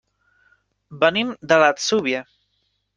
Venim 1.05 1.37
de 1.53 1.63
l'Atzúvia. 1.65 2.27